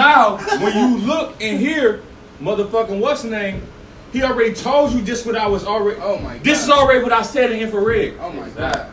now, 0.00 0.36
when 0.62 0.76
you 0.76 0.98
look 1.06 1.34
and 1.40 1.58
hear 1.58 2.02
motherfucking 2.40 2.98
what's 3.00 3.22
the 3.22 3.30
name, 3.30 3.62
he 4.12 4.22
already 4.22 4.54
told 4.54 4.92
you 4.92 5.02
just 5.02 5.26
what 5.26 5.36
I 5.36 5.46
was 5.46 5.64
already. 5.64 6.00
Oh 6.02 6.18
my 6.18 6.34
god. 6.34 6.44
This 6.44 6.62
is 6.64 6.70
already 6.70 7.02
what 7.02 7.12
I 7.12 7.22
said 7.22 7.52
in 7.52 7.60
infrared. 7.60 8.14
Oh 8.20 8.32
my 8.32 8.48
god. 8.50 8.92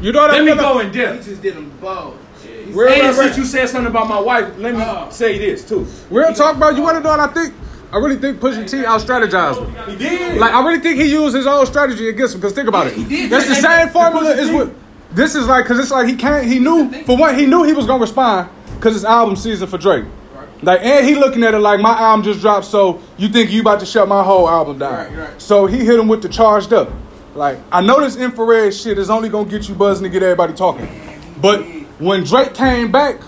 You 0.00 0.12
know 0.12 0.26
that 0.28 0.32
Let 0.34 0.44
me 0.44 0.52
feeling? 0.52 0.58
go 0.58 0.78
in 0.80 1.16
He 1.18 1.24
just 1.24 1.42
did 1.42 1.54
them 1.56 1.72
both. 1.80 2.14
He 2.42 2.70
Real, 2.72 2.88
And 2.92 3.02
real, 3.02 3.12
since 3.14 3.36
you 3.38 3.44
said 3.44 3.68
something 3.68 3.90
about 3.90 4.08
my 4.08 4.20
wife, 4.20 4.52
let 4.58 4.74
me 4.74 4.82
Oh. 4.84 5.08
say 5.10 5.38
this 5.38 5.66
too. 5.68 5.86
We 6.10 6.20
real 6.20 6.32
talk, 6.34 6.58
bro. 6.58 6.70
You 6.70 6.82
want 6.82 6.98
to 6.98 7.02
know 7.02 7.10
what 7.10 7.20
I 7.20 7.28
think? 7.28 7.54
I 7.90 7.96
really 7.96 8.16
think 8.16 8.38
Pusha 8.38 8.68
T 8.70 8.84
out 8.84 9.00
strategized 9.00 9.64
him. 9.66 9.90
He 9.90 9.96
did. 10.04 10.36
Like 10.38 10.52
I 10.52 10.62
really 10.66 10.80
think 10.80 11.00
he 11.00 11.10
used 11.10 11.34
his 11.34 11.46
own 11.46 11.64
strategy 11.66 12.08
against 12.10 12.34
him. 12.34 12.40
Cause 12.42 12.52
think 12.52 12.68
about 12.68 12.88
it. 12.88 12.92
He 12.92 13.04
did. 13.04 13.30
That's 13.30 13.46
the 13.46 13.54
And- 13.54 13.62
same 13.64 13.88
formula. 13.88 14.34
Pusha 14.34 14.38
Is 14.38 14.50
what 14.50 14.70
this 15.12 15.34
is 15.34 15.46
like. 15.46 15.64
Cause 15.64 15.78
it's 15.78 15.90
like 15.90 16.06
he 16.06 16.14
can't. 16.14 16.46
He 16.46 16.58
knew 16.58 16.90
for 17.04 17.16
what 17.16 17.36
He 17.38 17.46
knew 17.46 17.62
he 17.64 17.72
was 17.72 17.86
gonna 17.86 18.02
respond. 18.02 18.50
Cause 18.80 18.94
it's 18.94 19.04
album 19.06 19.34
season 19.36 19.66
for 19.66 19.78
Drake. 19.78 20.04
Like 20.62 20.82
and 20.82 21.06
he 21.06 21.14
looking 21.14 21.44
at 21.44 21.54
it 21.54 21.58
like 21.60 21.80
my 21.80 21.98
album 21.98 22.24
just 22.24 22.40
dropped. 22.40 22.66
So 22.66 23.00
you 23.16 23.28
think 23.28 23.50
you 23.50 23.60
about 23.60 23.80
to 23.80 23.86
shut 23.86 24.08
my 24.08 24.22
whole 24.22 24.48
album 24.48 24.78
down? 24.78 24.92
Right, 24.92 25.30
right. 25.30 25.42
So 25.42 25.66
he 25.66 25.84
hit 25.84 25.98
him 25.98 26.08
with 26.08 26.22
the 26.22 26.28
charged 26.28 26.72
up. 26.72 26.90
Like 27.34 27.58
I 27.70 27.80
know 27.80 28.00
this 28.00 28.16
infrared 28.16 28.74
shit 28.74 28.98
is 28.98 29.10
only 29.10 29.28
gonna 29.28 29.48
get 29.48 29.68
you 29.68 29.74
buzzing 29.74 30.04
to 30.04 30.10
get 30.10 30.22
everybody 30.22 30.54
talking. 30.54 30.88
But 31.40 31.62
when 32.00 32.24
Drake 32.24 32.54
came 32.54 32.90
back, 32.90 33.20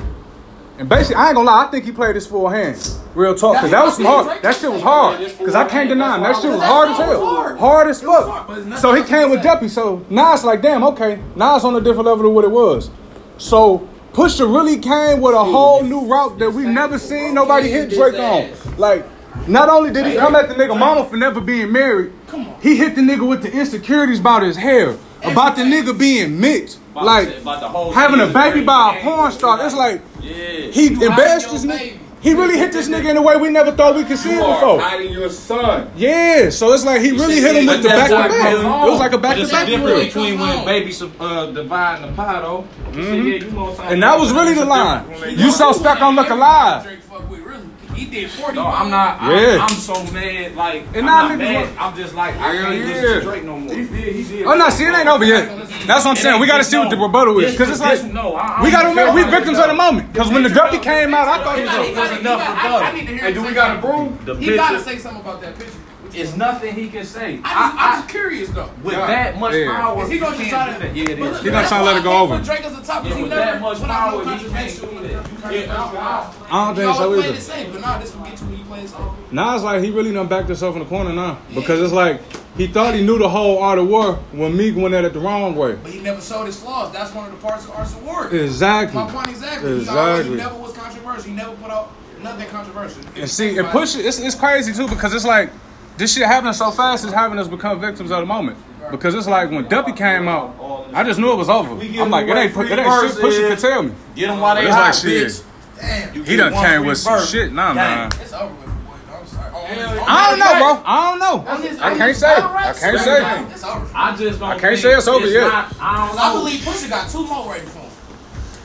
and 0.78 0.88
basically 0.88 1.16
I 1.16 1.28
ain't 1.28 1.36
gonna 1.36 1.48
lie, 1.48 1.66
I 1.66 1.70
think 1.70 1.84
he 1.84 1.92
played 1.92 2.16
this 2.16 2.27
full 2.27 2.48
hand. 2.48 2.77
Real 3.14 3.34
talk, 3.34 3.56
cause 3.56 3.70
that 3.70 3.84
was 3.84 3.97
some 3.97 4.05
hard. 4.05 4.42
That 4.42 4.55
shit 4.56 4.70
was 4.70 4.83
hard. 4.83 5.19
Cause 5.38 5.55
I 5.55 5.69
can't 5.69 5.88
deny 5.88 6.16
him. 6.16 6.22
That 6.22 6.41
shit 6.41 6.50
was 6.50 6.62
hard 6.62 6.91
as 6.91 6.97
hell. 6.97 7.56
Hard 7.58 7.88
as 7.88 8.00
fuck. 8.02 8.78
So 8.78 8.94
he 8.94 9.02
came 9.02 9.30
with 9.30 9.42
Duppy. 9.42 9.69
So 9.69 10.05
now 10.10 10.33
it's 10.33 10.44
like, 10.44 10.62
damn, 10.62 10.83
okay. 10.84 11.20
Now 11.36 11.56
it's 11.56 11.64
on 11.64 11.74
a 11.77 11.80
different 11.80 12.06
level 12.06 12.27
of 12.27 12.33
what 12.33 12.44
it 12.44 12.50
was. 12.50 12.91
So 13.36 13.88
Pusha 14.12 14.52
really 14.52 14.78
came 14.78 15.20
with 15.20 15.34
a 15.34 15.45
whole 15.45 15.82
new 15.82 16.05
route 16.06 16.38
that 16.41 16.50
we 16.52 16.64
never 16.64 16.98
seen 16.98 17.34
nobody 17.34 17.69
hit 17.70 17.91
Drake 17.91 18.14
on. 18.19 18.50
Like, 18.77 19.06
not 19.48 19.69
only 19.69 19.92
did 19.92 20.06
he 20.06 20.16
come 20.16 20.34
at 20.34 20.48
the 20.48 20.55
nigga 20.55 20.77
mama 20.78 21.05
for 21.09 21.16
never 21.16 21.41
being 21.41 21.70
married, 21.70 22.12
he 22.61 22.77
hit 22.77 22.97
the 22.97 23.00
nigga 23.03 23.27
with 23.27 23.42
the 23.42 23.53
insecurities 23.53 24.19
about 24.19 24.42
his 24.42 24.56
hair, 24.56 24.97
about 25.22 25.55
the 25.56 25.62
nigga 25.62 25.97
being 25.97 26.41
mixed, 26.41 26.78
like 26.94 27.28
the- 27.28 27.38
about 27.41 27.61
the 27.61 27.69
whole 27.69 27.92
having 27.92 28.20
a 28.20 28.27
baby 28.27 28.62
by 28.62 28.97
a 28.97 29.03
porn 29.03 29.31
star. 29.31 29.64
It's 29.64 29.75
like 29.77 30.03
he 30.20 30.88
embarrassed 30.88 31.50
this 31.53 31.64
nigga. 31.64 31.98
Baby. 32.22 32.28
He 32.28 32.34
really 32.40 32.58
hit 32.58 32.72
this 32.72 32.88
nigga 32.88 33.10
in 33.10 33.16
a 33.16 33.22
way 33.22 33.36
we 33.36 33.50
never 33.50 33.72
thought 33.72 33.94
we 33.96 34.04
could 34.04 34.18
see 34.18 34.30
You 34.30 34.36
him 34.36 34.42
are 34.44 34.54
before. 34.60 34.80
hiding 34.80 35.12
your 35.12 35.28
son. 35.30 35.90
Yeah, 35.96 36.50
so 36.50 36.72
it's 36.72 36.84
like 36.84 37.00
he 37.00 37.10
really 37.12 37.40
hit 37.40 37.56
him 37.56 37.66
with 37.66 37.82
the 37.82 37.88
back 37.88 37.96
that's 37.96 38.10
to 38.10 38.14
why 38.16 38.28
back. 38.28 38.52
It 38.86 38.90
was 38.90 39.00
like 39.00 39.12
a 39.12 39.18
back 39.18 39.32
to 39.34 39.38
There's 39.38 39.48
a 39.50 39.52
back. 39.52 39.66
difference 39.66 39.90
Really 39.90 40.06
between 40.06 40.38
when 40.41 40.58
on. 40.58 40.64
babies 40.64 41.02
uh, 41.02 41.46
dividing 41.52 42.10
the 42.10 42.16
pot, 42.16 42.44
oh. 42.44 42.66
Mm-hmm. 42.92 43.82
And 43.92 44.02
that 44.02 44.18
was 44.18 44.32
really 44.32 44.54
the 44.54 44.64
line. 44.64 45.04
You 45.38 45.50
saw 45.50 45.72
Stuck 45.72 46.00
on 46.02 46.14
Look 46.16 46.30
Alive. 46.30 46.82
Drake 46.84 47.00
fuck 47.02 47.28
with, 47.30 47.41
really. 47.41 47.66
He 48.01 48.06
did 48.06 48.31
40. 48.31 48.55
No, 48.56 48.67
I'm 48.67 48.89
not. 48.89 49.20
I'm, 49.20 49.61
I'm 49.61 49.69
so 49.77 49.93
mad. 50.11 50.56
Like, 50.56 50.87
And 50.95 51.05
I'm 51.05 51.05
now 51.05 51.29
not 51.29 51.39
mad. 51.39 51.67
want- 51.69 51.83
I'm 51.83 51.97
just 51.97 52.15
like, 52.15 52.34
I 52.37 52.55
Hell 52.55 52.65
can't 52.65 52.79
yeah. 52.79 52.87
listen 52.87 53.15
to 53.15 53.20
Drake 53.20 53.45
no 53.45 53.56
more. 53.59 53.75
He 53.75 53.84
did. 53.84 54.15
He 54.17 54.25
did. 54.25 54.47
Oh 54.47 54.55
no, 54.55 54.70
see 54.70 54.84
it 54.84 54.95
ain't 54.97 55.06
over 55.09 55.25
yet. 55.25 55.45
That's 55.87 56.05
what 56.06 56.12
I'm 56.12 56.17
saying. 56.17 56.41
We 56.41 56.47
gotta 56.47 56.65
see 56.65 56.78
what 56.78 56.89
the 56.89 56.97
rebuttal 56.97 57.39
is, 57.41 57.56
cause 57.59 57.69
it's 57.69 57.81
like 57.81 58.03
no, 58.11 58.34
I, 58.37 58.56
I 58.61 58.62
we 58.62 58.71
gotta 58.71 58.87
don't 58.89 58.97
remember 58.97 59.15
we 59.23 59.31
victims 59.31 59.59
of 59.59 59.67
the 59.67 59.75
moment. 59.75 60.15
Cause 60.15 60.31
when 60.33 60.43
the 60.43 60.48
Duppy 60.48 60.78
came 60.78 61.12
out, 61.12 61.28
I 61.28 61.45
thought 61.45 61.59
it 61.59 61.61
He 61.61 61.67
was 61.67 61.71
got- 61.73 61.81
over. 61.81 61.89
he 61.89 61.95
got- 61.95 62.11
he 62.15 62.21
enough 62.21 62.39
got- 62.41 62.59
for 62.61 62.67
I- 62.67 62.71
Bud. 62.71 62.83
I 62.83 62.93
need 62.93 63.01
to 63.06 63.12
hear 63.12 63.19
Hey, 63.21 63.28
him 63.28 63.34
do 63.34 63.43
we 63.48 63.53
got 63.55 63.71
a 63.78 63.83
something. 63.83 64.17
broom? 64.27 64.41
He 64.41 64.56
gotta 64.56 64.81
say 64.81 64.97
something 64.98 65.21
about 65.21 65.41
that 65.43 65.59
picture. 65.59 65.73
It's 66.14 66.36
nothing 66.36 66.75
he 66.75 66.89
can 66.89 67.05
say. 67.05 67.41
I, 67.44 67.50
I, 67.78 67.92
I'm 67.94 67.98
just 68.03 68.08
curious 68.11 68.48
though. 68.50 68.70
With 68.83 68.94
Yeah. 68.94 69.06
that 69.06 69.39
much 69.39 69.55
Yeah. 69.55 69.77
power, 69.80 70.03
Is 70.05 70.11
he 70.11 70.19
gonna 70.19 70.36
you 70.36 70.42
just 70.44 70.50
can't 70.50 70.78
try 70.78 70.89
to? 70.89 70.94
Yeah, 70.97 71.03
it 71.11 71.19
But 71.19 71.27
is. 71.27 71.33
look, 71.34 71.42
He 71.44 71.50
gonna 71.50 71.69
try 71.69 71.78
to 71.78 71.84
let 71.84 71.97
it 71.97 72.03
go 72.05 72.11
that's 72.11 72.12
why 72.12 72.16
I 72.16 72.20
over. 72.22 72.36
Put 72.36 72.44
Drake 72.44 72.64
as 72.64 72.78
a 72.78 72.83
top 72.83 72.97
Yeah, 72.97 73.03
because 73.03 73.16
he 73.16 73.22
with 73.22 73.30
never 73.30 73.44
that 73.53 73.61
much 73.61 73.78
put 73.78 73.89
power, 73.89 74.25
no 74.25 74.31
he 74.36 74.48
can't 74.48 74.81
do 74.81 74.86
that. 74.86 75.53
You 75.53 75.61
Yeah, 75.61 75.66
nah, 75.66 75.88
do 75.88 75.94
that. 75.94 75.94
nah. 75.94 76.27
I 76.50 76.66
don't 76.66 76.77
He 76.77 76.83
think 76.83 76.97
so 76.97 77.03
always 77.03 77.20
play 77.20 77.28
either. 77.28 77.36
the 77.38 77.41
same, 77.44 77.72
but 77.72 77.81
nah, 77.81 77.98
this 77.98 78.14
will 78.16 78.25
get 78.25 78.41
you 78.41 78.47
when 78.47 78.58
you 78.58 78.64
play 78.64 78.83
the 78.83 78.88
song. 78.88 79.16
Now 79.31 79.55
it's 79.55 79.64
like 79.64 79.83
he 79.84 79.91
really 79.91 80.12
done 80.12 80.27
backed 80.27 80.48
himself 80.48 80.75
in 80.77 80.81
the 80.83 80.88
corner 80.88 81.12
now. 81.12 81.38
Because 81.55 81.81
it's 81.81 81.92
like 81.92 82.20
he 82.56 82.66
thought 82.66 82.94
he 82.94 83.03
knew 83.05 83.19
the 83.19 83.28
whole 83.28 83.58
art 83.62 83.78
of 83.78 83.88
war 83.88 84.14
when 84.33 84.56
Meek 84.56 84.77
went 84.77 84.94
at 84.94 85.05
it 85.05 85.12
the 85.12 85.21
wrong 85.21 85.54
way. 85.54 85.75
But 85.82 85.92
he 85.92 86.00
never 86.00 86.21
showed 86.21 86.47
his 86.47 86.59
flaws. 86.59 86.92
That's 86.92 87.15
one 87.15 87.27
of 87.27 87.31
the 87.32 87.38
parts 87.47 87.65
of 87.65 87.71
Arts 87.72 87.94
Award. 87.94 88.32
Exactly. 88.34 89.00
My 89.03 89.10
point 89.10 89.28
exactly. 89.28 89.81
He, 89.84 89.88
always, 89.88 90.27
he 90.27 90.34
never 90.34 90.56
was 90.56 90.72
controversial. 90.72 91.22
He 91.25 91.32
never 91.32 91.53
put 91.56 91.71
out 91.71 91.92
nothing 92.22 92.48
controversial. 92.48 93.03
And 93.16 93.31
see, 93.31 93.56
and 93.59 93.69
push 93.69 93.94
it. 93.97 94.04
It's, 94.04 94.19
it's 94.19 94.34
crazy 94.34 94.72
too 94.72 94.88
because 94.88 95.15
it's 95.15 95.25
like 95.25 95.50
this 95.97 96.15
shit 96.15 96.27
happening 96.27 96.53
so 96.55 96.71
fast. 96.71 97.05
is 97.05 97.12
having 97.12 97.39
us 97.39 97.49
become 97.49 97.81
victims 97.81 98.11
of 98.11 98.21
the 98.21 98.27
moment. 98.27 98.56
Because 98.91 99.15
it's 99.15 99.27
like 99.28 99.51
when 99.51 99.69
Duppy 99.69 99.93
came 99.93 100.27
out, 100.27 100.56
I 100.93 101.05
just 101.05 101.21
knew 101.21 101.33
it 101.33 101.37
was 101.37 101.49
over. 101.49 101.73
I'm 101.75 102.11
like, 102.11 102.27
it 102.27 102.37
ain't, 102.37 102.56
it 102.56 102.78
ain't 102.78 103.12
shit. 103.12 103.23
Pusha 103.23 103.49
could 103.49 103.59
tell 103.59 103.83
me. 103.84 103.93
Get 104.17 104.27
them 104.28 104.41
while 104.41 104.55
they 104.56 104.62
It's 104.67 104.75
hot, 104.75 104.81
like 104.87 104.95
shit. 104.95 105.27
bitch. 105.28 105.45
Damn. 105.78 106.15
He 106.15 106.23
get 106.25 106.37
done 106.39 106.53
one 106.53 106.65
came 106.65 106.81
free 106.81 106.89
with 106.89 106.99
some 106.99 107.27
shit. 107.27 107.53
Nah, 107.53 107.73
man. 107.75 108.11
It's 108.21 108.33
over 108.33 108.53
with, 108.55 108.65
boy. 108.67 108.93
I'm 109.17 109.27
sorry. 109.27 109.51
Oh, 109.55 110.05
I 110.09 110.31
don't 110.31 110.39
know, 110.41 110.59
bro. 110.59 110.83
I 110.84 111.11
don't 111.11 111.19
know. 111.21 111.69
His- 111.69 111.78
I 111.78 111.97
can't 111.97 112.17
say. 112.17 112.27
battle 112.27 112.57
I 112.57 112.72
can't 112.72 112.99
say. 113.01 113.21
over. 113.41 113.53
It's 113.53 113.65
over. 113.65 113.91
I 113.95 114.17
just 114.17 114.41
don't. 114.41 114.51
I 114.51 114.59
can't 114.59 114.78
say 114.78 114.93
it's 114.95 115.09
over 115.09 115.27
yet. 115.27 115.41
Not, 115.47 115.77
I 115.81 116.07
don't 116.09 116.17
know. 116.17 116.22
I 116.22 116.33
believe 116.34 116.61
Pusha 116.61 116.89
got 116.91 117.09
two 117.09 117.27
more 117.27 117.47
right 117.49 117.62
before 117.62 117.83
him. 117.83 117.90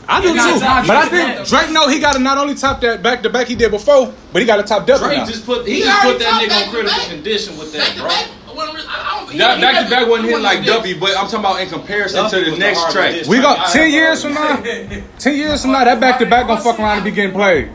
I 0.07 0.21
do 0.21 0.29
too. 0.33 0.59
But 0.59 0.89
I 0.97 1.09
think 1.09 1.47
Drake 1.47 1.71
know 1.71 1.87
he 1.89 1.99
got 1.99 2.13
to 2.13 2.19
not 2.19 2.37
only 2.37 2.55
top 2.55 2.81
that 2.81 3.01
back 3.01 3.23
to 3.23 3.29
back 3.29 3.47
he 3.47 3.55
did 3.55 3.71
before, 3.71 4.13
but 4.31 4.41
he 4.41 4.45
got 4.45 4.57
to 4.57 4.63
top 4.63 4.85
Duppy 4.85 5.05
Drake 5.05 5.17
now. 5.19 5.25
just 5.25 5.45
put 5.45 5.67
he, 5.67 5.75
He 5.75 5.81
just 5.81 6.03
already 6.03 6.17
put 6.17 6.23
that 6.25 6.41
nigga 6.41 6.65
on 6.65 6.71
critical 6.71 6.97
back. 6.99 7.09
condition 7.09 7.57
with 7.57 7.73
Back 7.73 7.87
that, 7.87 7.93
to 7.95 7.99
bro. 8.01 8.09
back. 8.09 8.27
wasn't 8.55 8.85
I 8.87 9.19
don't- 9.19 9.31
he- 9.31 9.37
That 9.39 9.55
he 9.57 9.61
back 9.61 9.73
to 9.75 9.81
never- 9.83 9.89
back 9.89 10.07
wasn't 10.09 10.29
hit 10.29 10.41
like 10.41 10.59
this. 10.59 10.67
W, 10.75 10.99
but 10.99 11.09
I'm 11.17 11.25
talking 11.25 11.39
about 11.39 11.59
in 11.61 11.69
comparison 11.69 12.23
Duppy 12.23 12.29
to 12.37 12.43
the 12.45 12.51
was 12.51 12.59
the 12.59 12.65
next 12.65 12.91
track. 12.91 13.25
We 13.27 13.41
got 13.41 13.67
ten 13.73 13.91
years 13.91 14.21
from 14.21 14.33
now. 14.35 14.57
Ten 15.19 15.35
years 15.35 15.61
from 15.63 15.71
now, 15.71 15.83
that 15.83 15.99
back 15.99 16.19
to 16.19 16.25
back 16.25 16.47
gonna 16.47 16.61
fuck 16.61 16.79
around 16.79 16.97
and 16.97 17.03
be 17.05 17.11
getting 17.11 17.31
played. 17.33 17.69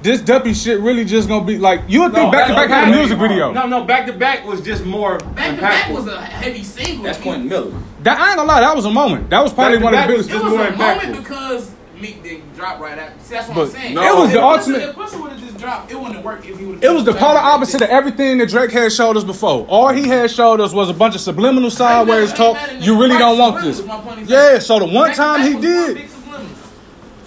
This 0.00 0.20
Duppy 0.20 0.54
shit 0.54 0.78
really 0.80 1.04
just 1.04 1.28
gonna 1.28 1.44
be 1.44 1.58
like 1.58 1.82
you 1.88 2.02
would 2.02 2.12
think 2.14 2.30
back 2.30 2.46
to 2.48 2.54
back 2.54 2.68
had 2.70 2.88
a 2.88 2.96
music 2.96 3.18
video. 3.18 3.52
No, 3.52 3.66
no, 3.66 3.82
back 3.84 4.06
to 4.06 4.12
back 4.12 4.46
was 4.46 4.60
just 4.60 4.84
more 4.84 5.18
Back 5.18 5.56
to 5.56 5.60
back 5.60 5.90
was 5.92 6.06
a 6.06 6.20
heavy 6.20 6.62
single. 6.62 7.02
That's 7.04 7.18
He- 7.18 7.24
Quentin 7.24 7.48
Miller. 7.48 7.72
That 8.04 8.18
I 8.20 8.28
ain't 8.28 8.36
gonna 8.36 8.48
lie, 8.48 8.60
that 8.60 8.76
was 8.76 8.84
a 8.84 8.90
moment. 8.92 9.28
That 9.30 9.42
was 9.42 9.52
probably 9.52 9.78
one 9.78 9.94
of 9.94 10.00
the 10.02 10.06
biggest. 10.06 10.30
It 10.30 10.34
was 10.34 10.52
more 10.52 10.62
a 10.62 10.66
impactful. 10.72 10.78
moment 10.78 11.16
because 11.18 11.70
Meek 12.00 12.22
didn't 12.22 12.54
drop 12.54 12.78
right 12.78 12.96
after. 12.96 13.24
See, 13.24 13.34
that's 13.34 13.48
what 13.48 13.54
But 13.56 13.60
I'm 13.62 13.70
saying. 13.70 13.94
no, 13.94 14.02
it 14.02 14.20
was 14.20 14.30
the 14.30 14.38
Pusha- 14.38 14.58
ultimate. 14.58 14.82
If 14.82 14.94
Pusha 14.94 15.20
would 15.20 15.32
have 15.32 15.40
just 15.40 15.58
dropped, 15.58 15.90
it 15.90 15.94
wouldn't 15.96 16.14
have 16.14 16.24
worked 16.24 16.46
if 16.46 16.56
he 16.60 16.64
would 16.66 16.74
have. 16.76 16.84
It 16.84 16.94
was 16.94 17.02
the 17.04 17.12
polar 17.14 17.40
opposite 17.40 17.82
of 17.82 17.88
everything 17.88 18.38
that 18.38 18.48
Drake 18.50 18.70
had 18.70 18.92
showed 18.92 19.16
us 19.16 19.24
before. 19.24 19.66
All 19.68 19.88
he 19.88 20.06
had 20.06 20.30
showed 20.30 20.60
us 20.60 20.72
was 20.72 20.88
a 20.88 20.94
bunch 20.94 21.16
of 21.16 21.20
subliminal 21.20 21.70
sideways 21.72 22.32
talk. 22.32 22.56
You 22.78 23.00
really 23.00 23.18
don't 23.18 23.36
want 23.36 23.64
this. 23.64 23.82
Yeah, 24.26 24.60
so 24.60 24.78
the 24.78 24.86
one 24.86 25.12
time 25.12 25.42
he 25.42 25.58
did, 25.60 25.96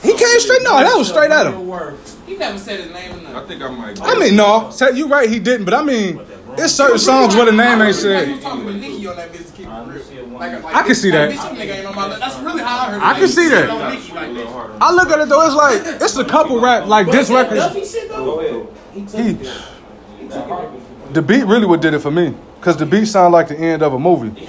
he 0.02 0.14
came 0.14 0.40
straight. 0.40 0.64
No, 0.64 0.78
that 0.82 0.98
was 0.98 1.10
straight 1.10 1.32
at 1.32 1.48
him. 1.48 1.68
He 2.42 2.48
never 2.48 2.58
said 2.58 2.80
his 2.80 2.92
name 2.92 3.28
or 3.28 3.38
I 3.38 3.46
think 3.46 3.62
I 3.62 3.70
might. 3.70 4.02
I 4.02 4.18
mean, 4.18 4.36
no, 4.36 4.72
say- 4.72 4.94
you 4.96 5.08
right, 5.08 5.30
he 5.30 5.38
didn't. 5.38 5.64
But 5.64 5.76
I 5.76 5.84
mean, 5.84 6.20
it's 6.58 6.74
certain 6.74 6.98
songs 6.98 7.36
where 7.36 7.46
the 7.46 7.52
name 7.52 7.80
ain't 7.80 7.80
Like 7.82 7.94
said. 7.94 8.42
talking 8.42 8.66
to 8.66 8.74
Nicki 8.74 9.06
on 9.06 9.16
that 9.16 9.32
bitch 9.32 9.46
to 9.46 9.52
keep 9.54 9.68
it 9.68 9.70
real. 9.70 10.28
Like, 10.40 10.64
like, 10.64 10.76
I 10.76 10.82
can 10.82 10.96
see 10.96 11.12
that. 11.12 11.30
Bitch, 11.30 11.36
you 11.36 11.60
nigga 11.62 11.78
ain't 11.78 11.86
on 11.86 11.96
my 11.96 12.08
list. 12.08 12.20
That's 12.20 12.40
really 12.40 12.64
how 12.64 12.80
I 12.80 12.86
heard. 12.90 12.98
it. 12.98 13.04
I 13.04 13.20
can 13.20 13.28
see 13.28 13.48
that. 13.50 13.70
like. 13.70 14.82
I 14.82 14.92
look 14.92 15.10
at 15.12 15.20
it 15.20 15.30
though, 15.30 15.46
it's 15.46 15.56
like 15.56 16.02
it's 16.02 16.18
a 16.18 16.26
couple 16.26 16.60
rap 16.60 16.88
like 16.88 17.12
this 17.12 17.30
record. 17.30 17.58
Duppy 17.58 17.86
shit 17.86 18.10
though. 18.10 18.74
He, 18.92 19.38
the 21.14 21.22
beat 21.22 21.44
really 21.46 21.68
what 21.68 21.80
did 21.80 21.94
it 21.94 22.00
for 22.00 22.10
me, 22.10 22.34
cause 22.62 22.76
the 22.76 22.88
beat 22.88 23.06
sound 23.06 23.34
like 23.34 23.50
the 23.50 23.58
end 23.58 23.84
of 23.84 23.94
a 23.94 24.00
movie. 24.00 24.42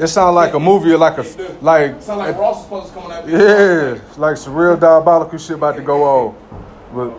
It 0.00 0.08
sound 0.08 0.34
like 0.34 0.54
a 0.54 0.58
movie, 0.60 0.90
or 0.92 0.98
like 0.98 1.18
a 1.18 1.22
like 1.60 2.02
Sound 2.02 2.18
like 2.18 2.36
Ross 2.36 2.56
was 2.56 2.64
supposed 2.64 2.88
to 2.88 2.94
come 2.94 3.04
on 3.12 3.28
that. 3.28 3.98
yeah, 3.98 4.00
like 4.16 4.36
some 4.36 4.54
real 4.54 4.76
diabolical 4.76 5.38
shit 5.38 5.56
about 5.56 5.76
to 5.76 5.82
go 5.82 6.02
on. 6.02 6.34
But 6.94 7.12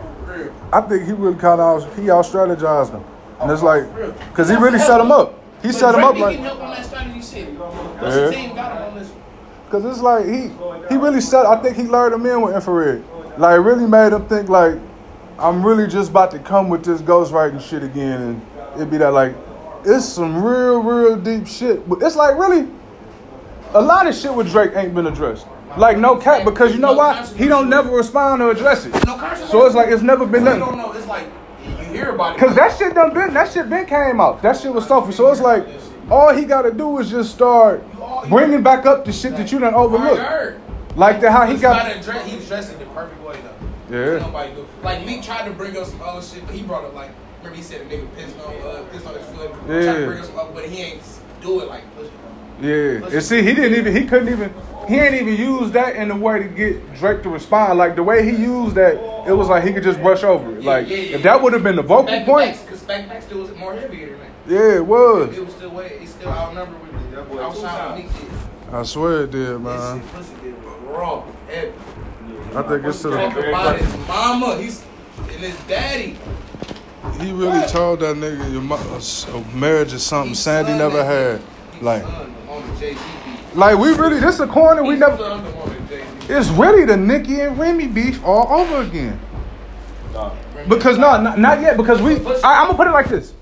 I 0.73 0.81
think 0.81 1.05
he 1.05 1.13
really 1.13 1.37
kind 1.37 1.61
of 1.61 1.95
he 1.97 2.09
out 2.11 2.25
strategized 2.25 2.91
them, 2.91 3.03
and 3.39 3.51
it's 3.51 3.63
like, 3.63 3.85
cause 4.33 4.49
he 4.49 4.55
really 4.55 4.79
set 4.79 4.99
him 4.99 5.11
up. 5.11 5.33
He 5.61 5.69
But 5.69 5.75
set 5.75 5.95
him 5.95 6.03
up 6.03 6.15
like. 6.17 6.31
getting 6.31 6.45
help 6.45 6.61
on 6.61 6.71
that 6.71 6.85
strategy 6.85 7.21
shit. 7.21 7.53
What's 7.57 8.15
Yeah. 8.15 8.25
the 8.25 8.31
team 8.31 8.55
got 8.55 8.75
him 8.77 8.83
on 8.93 8.99
this? 8.99 9.11
Cause 9.69 9.85
it's 9.85 10.01
like 10.01 10.25
he 10.25 10.51
he 10.89 10.97
really 10.97 11.21
set. 11.21 11.45
I 11.45 11.55
think 11.61 11.77
he 11.77 11.83
lured 11.83 12.11
him 12.13 12.25
in 12.25 12.41
with 12.41 12.55
infrared. 12.55 13.03
Like 13.37 13.59
really 13.63 13.85
made 13.87 14.11
him 14.11 14.25
think 14.25 14.49
like 14.49 14.75
I'm 15.39 15.65
really 15.65 15.87
just 15.87 16.09
about 16.09 16.31
to 16.31 16.39
come 16.39 16.67
with 16.67 16.83
this 16.83 17.01
ghostwriting 17.01 17.61
shit 17.61 17.81
again 17.83 18.21
and 18.21 18.41
it'd 18.75 18.91
be 18.91 18.97
that 18.97 19.13
like 19.13 19.33
it's 19.85 20.05
some 20.05 20.43
real, 20.43 20.81
real 20.83 21.15
deep 21.15 21.47
shit. 21.47 21.87
But 21.87 22.01
it's 22.03 22.15
like 22.17 22.37
really 22.37 22.67
a 23.73 23.81
lot 23.81 24.05
of 24.07 24.13
shit 24.15 24.33
with 24.33 24.51
Drake 24.51 24.71
ain't 24.75 24.93
been 24.93 25.07
addressed. 25.07 25.47
Like 25.77 25.97
no 25.97 26.17
cap 26.17 26.43
because 26.45 26.73
you 26.73 26.79
know 26.79 26.93
why? 26.93 27.25
He 27.27 27.47
don't 27.47 27.69
never 27.69 27.89
respond 27.95 28.41
or 28.41 28.51
address 28.51 28.85
it. 28.85 28.93
So 29.49 29.65
it's 29.65 29.75
like 29.75 29.89
it's 29.89 30.01
never 30.01 30.25
been 30.25 30.43
You 30.45 30.51
don't 30.59 30.77
know. 30.77 30.91
It's 30.93 31.07
like 31.07 31.27
you 31.63 31.69
hear 31.85 32.09
about 32.11 32.35
it. 32.35 32.39
Cause 32.39 32.55
that 32.55 32.77
shit 32.77 32.93
done 32.93 33.13
been 33.13 33.33
that 33.33 33.51
shit 33.51 33.69
been 33.69 33.85
came 33.85 34.19
out. 34.19 34.41
That 34.41 34.57
shit 34.57 34.73
was 34.73 34.87
Sophie. 34.87 35.11
So 35.13 35.31
it's 35.31 35.41
like 35.41 35.65
all 36.09 36.33
he 36.35 36.45
gotta 36.45 36.71
do 36.71 36.97
is 36.99 37.09
just 37.09 37.31
start 37.31 37.83
bringing 38.29 38.63
back 38.63 38.85
up 38.85 39.05
the 39.05 39.13
shit 39.13 39.35
that 39.37 39.51
you 39.51 39.59
done 39.59 39.73
overlooked. 39.73 40.59
Like 40.97 41.21
the 41.21 41.31
how 41.31 41.45
he 41.45 41.57
got. 41.57 41.89
address- 41.89 42.25
he 42.29 42.45
dressed 42.45 42.73
it 42.73 42.79
the 42.79 42.85
perfect 42.87 43.21
way 43.23 43.37
though. 43.89 43.95
Yeah. 43.97 44.19
Nobody 44.19 44.53
do. 44.55 44.67
Like 44.83 45.05
Meek 45.05 45.21
tried 45.23 45.45
to 45.45 45.51
bring 45.51 45.77
up 45.77 45.85
some 45.85 46.01
other 46.01 46.21
shit, 46.21 46.45
but 46.45 46.53
he 46.55 46.63
brought 46.63 46.83
up 46.83 46.93
like 46.93 47.11
remember 47.39 47.55
he 47.57 47.63
said 47.63 47.81
a 47.81 47.85
nigga 47.85 48.07
pissed 48.15 48.37
on 48.39 48.55
uh, 48.61 48.83
pissed 48.91 49.05
on 49.07 49.13
his 49.15 49.25
foot. 49.27 49.51
Tried 49.65 49.83
Yeah. 49.83 49.93
to 49.99 50.05
bring 50.05 50.19
up 50.19 50.25
some 50.25 50.39
other, 50.39 50.51
but 50.53 50.65
he 50.65 50.81
ain't 50.81 51.01
do 51.41 51.61
it 51.61 51.67
like 51.67 51.83
push. 51.95 52.07
Yeah, 52.61 53.07
and 53.07 53.23
see, 53.23 53.41
he 53.41 53.53
didn't 53.55 53.77
even, 53.79 53.95
he 53.95 54.05
couldn't 54.05 54.29
even, 54.29 54.53
he 54.87 54.95
ain't 54.99 55.15
even 55.15 55.35
use 55.35 55.71
that 55.71 55.95
in 55.95 56.09
the 56.09 56.15
way 56.15 56.43
to 56.43 56.47
get 56.47 56.93
Drake 56.95 57.23
to 57.23 57.29
respond. 57.29 57.79
Like 57.79 57.95
the 57.95 58.03
way 58.03 58.23
he 58.23 58.37
used 58.37 58.75
that, 58.75 58.95
it 59.27 59.31
was 59.33 59.47
like 59.49 59.63
he 59.63 59.73
could 59.73 59.81
just 59.83 59.99
brush 59.99 60.23
over 60.23 60.55
it. 60.57 60.63
Yeah, 60.63 60.69
Like 60.69 60.87
yeah, 60.87 60.95
yeah, 60.97 61.15
if 61.15 61.23
that 61.23 61.41
would 61.41 61.53
have 61.53 61.63
been 61.63 61.75
the 61.75 61.81
vocal 61.81 62.05
Back 62.05 62.25
point, 62.25 62.59
because 62.63 62.83
back 62.83 63.09
back 63.09 63.23
still 63.23 63.39
was 63.39 63.55
more 63.55 63.73
heavier 63.73 64.09
than 64.11 64.19
that. 64.19 64.29
yeah, 64.47 64.75
it 64.75 64.85
was. 64.85 65.35
It 65.35 65.43
was 65.43 65.55
still 65.55 65.71
way. 65.71 65.87
It 66.01 66.07
still 66.07 66.29
outnumbered 66.29 66.79
with 66.81 67.11
That 67.11 67.27
the 67.29 67.35
boy 67.35 67.41
outside 67.41 67.97
two 67.97 68.03
Meek. 68.03 68.73
I 68.73 68.83
swear 68.83 69.23
it 69.23 69.31
did, 69.31 69.59
man. 69.59 69.99
shit, 70.01 70.11
pussy 70.13 70.33
did 70.43 70.55
raw, 70.85 71.23
heavy. 71.47 71.71
I 72.55 72.61
think 72.63 72.85
it's 72.85 73.01
to 73.01 73.09
Talk 73.09 73.33
the, 73.33 73.49
about 73.49 73.79
his 73.79 74.07
mama, 74.07 74.57
he's 74.61 74.83
and 75.17 75.29
his 75.31 75.57
daddy. 75.67 76.17
He 77.19 77.31
really 77.31 77.65
told 77.67 77.99
that 78.01 78.15
nigga 78.15 78.51
your 78.51 78.61
mo- 78.61 78.77
a 78.77 79.55
marriage 79.55 79.93
is 79.93 80.03
something 80.03 80.35
Sandi 80.35 80.73
never 80.73 81.03
had. 81.03 81.41
Like, 81.81 82.03
son 82.03 82.25
him 82.31 82.49
on 82.49 82.67
the 82.67 82.79
Jay-Z 82.79 82.99
beat. 83.25 83.55
like 83.55 83.77
we 83.77 83.89
really, 83.93 84.19
this 84.19 84.39
a 84.39 84.47
corner 84.47 84.83
we 84.83 84.95
never. 84.95 85.17
son 85.17 85.43
him 85.43 85.57
on 85.57 85.69
the 85.69 85.79
Jay-Z. 85.95 86.33
It's 86.33 86.49
really 86.49 86.85
the 86.85 86.97
Nicki 86.97 87.41
and 87.41 87.57
Remy 87.57 87.87
beef 87.87 88.23
all 88.23 88.61
over 88.61 88.81
again. 88.81 89.19
Because 90.67 90.97
no, 90.99 91.19
not, 91.19 91.39
not 91.39 91.59
yet. 91.61 91.75
Because 91.75 92.01
we, 92.01 92.17
I, 92.43 92.61
I'm 92.61 92.67
gonna 92.67 92.75
put 92.75 92.87
it 92.87 92.91
like 92.91 93.07
this: 93.09 93.33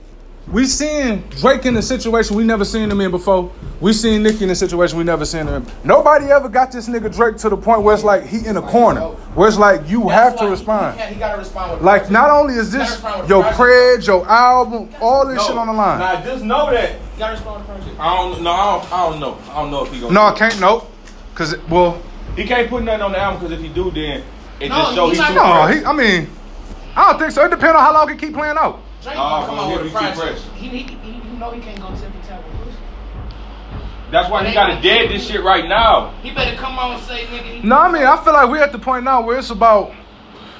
we 0.51 0.65
seen 0.65 1.23
Drake 1.29 1.65
in 1.65 1.77
a 1.77 1.81
situation 1.81 2.35
we 2.35 2.43
never 2.43 2.65
seen 2.65 2.89
him 2.89 3.01
in 3.01 3.11
before. 3.11 3.51
We 3.79 3.93
seen 3.93 4.23
Nicki 4.23 4.43
in 4.43 4.49
a 4.49 4.55
situation 4.55 4.97
we 4.97 5.03
never 5.05 5.23
seen 5.25 5.47
him 5.47 5.63
in. 5.63 5.67
Nobody 5.83 6.25
ever 6.25 6.49
got 6.49 6.71
this 6.71 6.89
nigga 6.89 7.13
Drake 7.15 7.37
to 7.37 7.49
the 7.49 7.55
point 7.57 7.81
where 7.83 7.93
it's 7.95 8.03
like 8.03 8.25
he 8.25 8.45
in 8.45 8.57
a 8.57 8.61
corner, 8.61 9.01
where 9.35 9.47
it's 9.47 9.57
like 9.57 9.87
you 9.87 10.01
That's 10.07 10.13
have 10.13 10.39
to 10.39 10.49
respond. 10.49 10.95
He, 10.95 10.99
can't- 11.01 11.13
he 11.13 11.19
gotta 11.19 11.37
respond 11.37 11.71
with 11.73 11.81
Like 11.81 12.09
not 12.11 12.29
only 12.29 12.55
is 12.55 12.71
this 12.71 12.81
gotta 12.81 12.91
respond 12.93 13.21
with 13.21 13.29
your 13.29 13.43
project. 13.43 13.59
cred, 13.59 14.07
your 14.07 14.27
album, 14.27 14.89
all 14.99 15.25
this 15.27 15.37
No. 15.37 15.43
shit 15.47 15.57
on 15.57 15.67
the 15.67 15.73
line. 15.73 15.99
Now 15.99 16.21
just 16.23 16.43
know 16.43 16.71
that. 16.71 16.91
You 16.93 16.97
gotta 17.19 17.33
respond 17.33 17.65
to 17.65 17.71
project. 17.71 17.99
I 17.99 18.15
don't. 18.17 18.41
No, 18.41 18.51
I 18.51 18.65
don't. 18.79 18.93
I 18.93 19.09
don't 19.09 19.19
know. 19.19 19.37
I 19.51 19.55
don't 19.61 19.71
know 19.71 19.85
if 19.85 19.93
he 19.93 19.99
gonna. 20.01 20.13
No, 20.13 20.21
I 20.23 20.33
can't. 20.37 20.59
Nope. 20.59 20.91
Cause 21.35 21.53
it, 21.53 21.69
well, 21.69 22.01
He 22.35 22.43
can't 22.43 22.69
put 22.69 22.83
nothing 22.83 23.01
on 23.01 23.11
the 23.13 23.19
album 23.19 23.39
because 23.41 23.57
if 23.57 23.63
he 23.63 23.71
do, 23.73 23.91
then 23.91 24.23
it 24.59 24.69
No, 24.69 24.75
just 24.75 24.95
show 24.95 25.05
he 25.05 25.09
he's 25.11 25.19
not 25.19 25.27
too 25.29 25.35
no, 25.35 25.67
he, 25.67 25.85
I 25.85 25.93
mean, 25.93 26.27
I 26.95 27.11
don't 27.11 27.19
think 27.19 27.31
so. 27.31 27.45
It 27.45 27.49
depends 27.49 27.75
on 27.75 27.81
how 27.81 27.93
long 27.93 28.09
he 28.09 28.15
keep 28.15 28.33
playing 28.33 28.57
out. 28.57 28.81
Drake 29.01 29.15
Nah, 29.15 29.45
come 29.45 29.55
bro, 29.55 29.63
out 29.65 29.71
with 29.77 29.81
a 29.81 29.83
too 29.85 29.95
project. 29.95 30.17
fresh. 30.17 30.41
He, 30.57 30.67
he, 30.67 30.77
he, 30.83 31.11
he 31.11 31.37
know 31.37 31.51
he 31.51 31.61
can't 31.61 31.79
go 31.79 31.89
tip 31.89 32.11
for 32.13 32.27
tap 32.27 32.43
with 32.45 32.53
pussy. 32.65 32.77
That's 34.11 34.29
why 34.29 34.43
he 34.45 34.53
gotta 34.53 34.81
dead 34.81 35.09
this 35.09 35.27
shit 35.27 35.43
right 35.43 35.67
now. 35.67 36.11
He 36.23 36.31
better 36.31 36.57
come 36.57 36.77
out 36.79 36.91
and 36.97 37.03
say, 37.03 37.25
nigga. 37.25 37.61
He, 37.61 37.67
No, 37.67 37.77
I 37.77 37.91
mean, 37.91 38.03
I 38.03 38.21
feel 38.23 38.33
like 38.33 38.49
we're 38.49 38.61
at 38.63 38.71
the 38.71 38.79
point 38.79 39.03
now 39.05 39.21
where 39.21 39.37
it's 39.37 39.51
about 39.51 39.93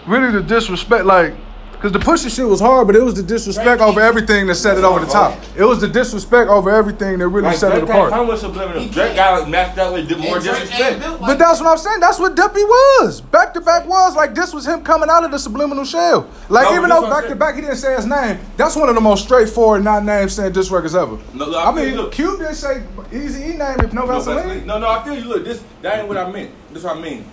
really 0.08 0.32
the 0.32 0.42
disrespect, 0.42 1.06
like, 1.06 1.34
because 1.80 1.94
the 1.94 2.00
pussy 2.00 2.28
shit 2.30 2.46
was 2.46 2.60
hard, 2.60 2.88
but 2.88 2.96
it 2.98 3.02
was 3.02 3.14
the 3.14 3.24
disrespect 3.24 3.80
over 3.80 4.02
everything 4.02 4.48
that 4.48 4.56
set 4.56 4.78
it 4.78 4.84
over 4.84 5.00
the 5.00 5.06
top. 5.10 5.40
It 5.56 5.64
was 5.64 5.80
the 5.80 5.88
disrespect 5.88 6.50
over 6.50 6.70
everything 6.70 7.20
that 7.20 7.28
really 7.30 7.48
Like 7.48 7.56
set 7.56 7.70
Drake 7.72 7.84
it 7.84 7.88
can't 7.88 7.98
apart. 8.00 8.12
come 8.12 8.28
with 8.28 8.40
subliminal. 8.42 8.84
Drake 8.90 9.16
can't. 9.16 9.16
got 9.16 9.50
matched 9.50 9.78
up 9.78 9.94
with 9.94 10.10
more 10.20 10.40
Drake 10.40 10.60
disrespect. 10.60 11.00
built 11.00 11.22
But 11.22 11.40
that's 11.40 11.62
what 11.62 11.70
I'm 11.70 11.78
saying. 11.78 12.02
That's 12.02 12.20
what 12.20 12.36
Duppy 12.36 12.64
was. 12.66 13.22
Back 13.22 13.54
to 13.54 13.62
back 13.62 13.88
was 13.88 14.14
like 14.14 14.36
this 14.36 14.54
was 14.54 14.68
him 14.68 14.84
coming 14.84 15.10
out 15.10 15.24
of 15.24 15.32
the 15.32 15.40
subliminal 15.40 15.86
shell. 15.86 16.30
Like 16.50 16.66
No, 16.66 16.76
even 16.76 16.90
though 16.90 17.00
this 17.00 17.04
what 17.04 17.04
I'm 17.06 17.10
back 17.14 17.22
to 17.24 17.28
saying. 17.30 17.40
back 17.40 17.56
he 17.56 17.62
didn't 17.62 17.78
say 17.78 17.96
his 17.96 18.06
name. 18.06 18.40
That's 18.58 18.76
one 18.76 18.90
of 18.90 18.96
the 18.96 19.02
most 19.02 19.24
straightforward 19.24 19.82
not 19.82 20.04
name 20.04 20.28
saying 20.28 20.52
diss 20.52 20.70
records 20.72 20.96
ever. 20.96 21.18
No, 21.34 21.46
look, 21.46 21.66
I 21.66 21.70
I 21.70 21.74
mean, 21.74 21.94
you. 21.94 22.10
Cube 22.10 22.40
didn't 22.40 22.56
say 22.56 22.84
Easy 23.14 23.54
E 23.54 23.58
name 23.58 23.80
if 23.80 23.94
no 23.94 24.06
No, 24.06 24.20
Vaseline. 24.20 24.66
no, 24.68 24.80
no, 24.80 24.90
I 24.90 25.02
feel 25.06 25.16
you. 25.16 25.24
Look, 25.30 25.46
this 25.46 25.64
that 25.82 26.00
ain't 26.00 26.10
what 26.10 26.18
I 26.18 26.30
meant. 26.30 26.52
This 26.74 26.84
what 26.84 26.98
I 26.98 27.02
mean. 27.02 27.24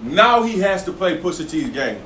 Now 0.00 0.42
he 0.44 0.60
has 0.60 0.84
to 0.84 0.92
play 0.92 1.18
Pusha 1.18 1.50
T's 1.50 1.70
game. 1.70 2.00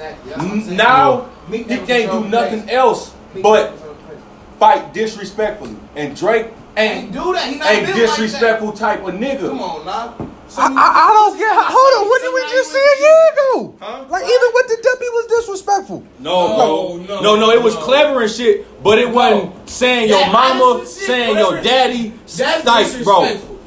Exactly. 0.00 0.30
That's 0.30 0.42
what 0.42 0.52
I'm 0.52 0.60
saying. 0.62 0.76
Now 0.76 1.30
Meek 1.48 1.68
he 1.70 1.76
can't 1.78 2.10
do 2.12 2.28
nothing 2.28 2.60
pace. 2.62 2.70
else 2.72 3.14
Meek 3.34 3.42
but 3.42 3.62
never 3.64 3.76
controlled 3.76 3.98
the 3.98 4.14
pace. 4.14 4.22
fight 4.58 4.92
disrespectfully. 4.94 5.76
And 5.96 6.16
Drake 6.16 6.46
Ain't 6.76 7.04
ain't 7.04 7.12
do 7.12 7.32
that. 7.34 7.48
He 7.52 7.58
not 7.58 7.72
a 7.74 7.84
built 7.84 7.96
disrespectful 7.96 8.72
type 8.72 9.00
of 9.04 9.14
nigga. 9.14 9.40
Come 9.48 9.60
on, 9.60 9.84
now. 9.84 10.14
I, 10.56 10.66
I, 10.66 10.66
I 10.66 11.12
don't 11.12 11.38
get. 11.38 11.50
Hold 11.52 12.02
on, 12.02 12.08
what 12.08 12.22
did 12.22 12.34
we 12.34 12.40
just 12.50 12.72
see 12.72 12.78
a 12.78 13.00
year 13.00 13.32
ago? 13.32 13.74
Huh? 13.80 14.04
Like 14.08 14.22
even 14.24 14.50
with 14.54 14.66
the 14.68 14.78
Duppy 14.82 15.04
was 15.10 15.26
disrespectful. 15.26 16.04
No, 16.20 16.56
No, 16.56 16.96
no, 16.96 17.06
no, 17.06 17.20
no, 17.22 17.36
no, 17.36 17.50
It 17.50 17.62
was 17.62 17.74
no. 17.74 17.80
clever 17.82 18.22
and 18.22 18.30
shit, 18.30 18.82
but 18.82 18.98
it 18.98 19.08
wasn't 19.10 19.68
saying 19.68 20.08
your 20.08 20.18
That 20.20 20.32
mama, 20.32 20.86
saying 20.86 21.36
your 21.38 21.60
daddy. 21.60 22.12
That's 22.36 22.64
like, 22.64 23.04
bro, 23.04 23.24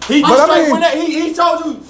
he 0.07 0.21
But 0.21 0.27
just 0.29 0.41
I 0.41 0.45
like 0.47 0.61
mean- 0.63 0.71
when 0.71 0.81
that, 0.81 0.97
he, 0.97 1.21
he 1.29 1.33
told 1.33 1.65
you 1.65 1.83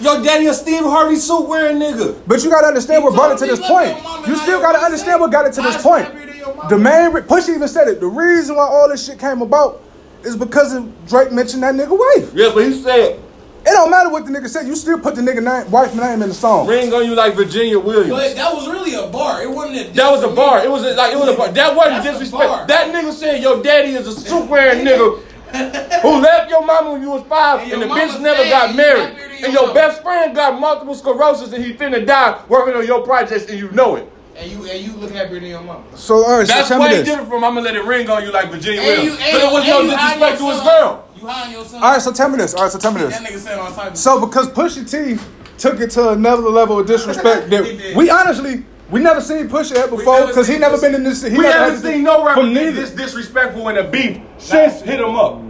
your 0.00 0.22
daddy 0.22 0.46
a 0.46 0.54
Steve 0.54 0.82
Harvey 0.84 1.16
suit 1.16 1.48
wearing 1.48 1.78
nigga. 1.78 2.18
But 2.26 2.42
you 2.44 2.50
gotta 2.50 2.66
understand 2.66 3.02
He 3.02 3.08
what 3.08 3.14
brought 3.14 3.32
it 3.32 3.38
to 3.38 3.46
this 3.46 3.60
point. 3.60 3.96
You 4.26 4.36
still 4.36 4.60
gotta 4.60 4.78
understand 4.78 5.20
what 5.20 5.32
got 5.32 5.46
it 5.46 5.52
to 5.54 5.62
this 5.62 5.82
point. 5.82 6.06
should 6.06 6.16
I 6.16 6.26
be 6.26 6.32
to 6.32 6.38
your 6.38 6.54
mama? 6.54 6.68
The 6.68 6.78
main 6.78 7.12
re- 7.12 7.22
Push 7.22 7.48
even 7.48 7.68
said 7.68 7.88
it. 7.88 8.00
The 8.00 8.06
reason 8.06 8.56
why 8.56 8.64
all 8.64 8.88
this 8.88 9.06
shit 9.06 9.18
came 9.18 9.42
about 9.42 9.82
is 10.24 10.36
because 10.36 10.74
of 10.74 11.08
Drake 11.08 11.32
mentioned 11.32 11.62
that 11.62 11.74
nigga 11.74 11.96
wife. 11.96 12.32
Yeah, 12.34 12.50
but 12.54 12.64
he 12.64 12.72
said 12.82 13.20
It 13.68 13.70
don't 13.70 13.90
matter 13.90 14.10
what 14.10 14.24
the 14.26 14.32
nigga 14.32 14.48
said. 14.48 14.66
You 14.66 14.74
still 14.76 14.98
put 14.98 15.14
the 15.14 15.22
nigga 15.22 15.42
name, 15.42 15.70
wife 15.70 15.94
name 15.94 16.22
in 16.22 16.28
the 16.28 16.34
song. 16.34 16.66
ring 16.66 16.92
on 16.92 17.04
you 17.06 17.14
like 17.14 17.34
Virginia 17.34 17.78
Williams. 17.78 18.10
But 18.10 18.34
that 18.36 18.52
was 18.54 18.68
really 18.68 18.94
a 18.94 19.06
bar. 19.08 19.42
It 19.42 19.50
wasn't 19.50 19.88
a. 19.88 19.92
That 19.92 20.10
was 20.10 20.22
a 20.24 20.28
bar. 20.28 20.64
It 20.64 20.70
was 20.70 20.84
a, 20.84 20.94
like 20.94 21.12
it 21.12 21.18
was 21.18 21.28
a 21.28 21.36
bar. 21.36 21.48
That 21.52 21.74
wasn't 21.76 22.04
That's 22.04 22.18
disrespect. 22.18 22.68
That 22.68 22.92
nigga 22.94 23.12
said 23.12 23.42
your 23.42 23.62
daddy 23.62 23.92
is 23.92 24.06
a 24.06 24.12
suit 24.12 24.48
wearing 24.48 24.84
nigga 24.84 25.22
who 26.02 26.20
left 26.20 26.50
your 26.50 26.64
mama 26.66 26.92
when 26.92 27.02
you 27.02 27.10
was 27.10 27.22
five, 27.28 27.60
And 27.62 27.72
and, 27.72 27.82
the 27.82 27.86
bitch 27.86 28.20
never 28.20 28.42
got 28.50 28.70
he 28.70 28.76
married, 28.76 28.98
happier 29.14 29.25
than 29.25 29.25
and 29.44 29.52
your 29.52 29.64
your 29.66 29.74
best 29.74 30.02
friend 30.02 30.34
got 30.34 30.58
multiple 30.60 30.94
sclerosis, 30.94 31.52
and 31.52 31.64
he 31.64 31.72
finna 31.72 32.04
die 32.06 32.40
working 32.48 32.74
on 32.74 32.86
your 32.86 33.02
projects, 33.02 33.46
and 33.46 33.58
you 33.58 33.70
know 33.72 33.96
it. 33.96 34.10
And 34.36 34.50
you 34.50 34.64
and 34.66 34.84
you 34.84 34.92
look 34.96 35.12
happier 35.12 35.40
than 35.40 35.48
your 35.48 35.62
mama. 35.62 35.84
So 35.96 36.16
all 36.24 36.38
right, 36.38 36.46
That's 36.46 36.68
so 36.68 36.74
tell 36.76 36.88
me 36.88 36.96
way 36.96 37.02
different 37.04 37.28
from 37.28 37.42
I'm 37.42 37.54
gonna 37.54 37.62
let 37.64 37.74
it 37.76 37.84
ring 37.84 38.08
on 38.10 38.22
you 38.22 38.30
like 38.32 38.50
Virginia 38.50 38.82
And 38.82 39.02
you, 39.04 39.10
Williams. 39.12 39.20
and, 39.22 39.32
But 39.32 39.42
it 39.42 39.52
was 39.52 39.66
no 39.66 39.82
disrespect 39.82 40.38
to 40.38 40.50
his 40.50 40.60
girl. 40.60 41.08
You 41.16 41.26
hiding 41.26 41.52
your 41.54 41.64
son. 41.64 41.82
All 41.82 41.92
right, 41.92 42.02
so 42.02 42.12
tell 42.12 42.28
me 42.28 42.36
this. 42.36 42.54
All 42.54 42.62
right, 42.64 42.72
so 42.72 42.78
tell 42.78 42.92
me 42.92 43.00
That 43.02 43.22
nigga 43.22 43.38
said 43.38 43.58
on 43.58 43.72
type 43.72 43.96
So 43.96 44.24
because 44.26 44.48
Pusha 44.48 44.90
T 44.90 45.22
took 45.56 45.80
it 45.80 45.90
to 45.92 46.10
another 46.10 46.42
level 46.50 46.78
of 46.78 46.86
disrespect 46.86 47.48
that 47.50 47.94
we 47.96 48.10
honestly 48.10 48.64
we 48.90 49.00
never 49.00 49.20
seen 49.20 49.48
Pusha 49.48 49.74
that 49.74 49.90
before 49.90 50.26
because 50.26 50.46
he 50.46 50.58
never 50.58 50.78
been 50.78 50.94
in 50.94 51.02
this. 51.02 51.22
He 51.22 51.30
We 51.30 51.38
never 51.38 51.58
haven't 51.58 51.80
seen 51.82 52.04
no 52.04 52.24
rapper 52.24 52.42
from 52.42 52.52
get 52.52 52.66
neither. 52.66 52.80
this 52.82 52.90
disrespectful 52.90 53.68
in 53.68 53.78
a 53.78 53.84
beef 53.84 54.20
since 54.38 54.82
hit 54.82 55.00
him 55.00 55.16
up. 55.16 55.40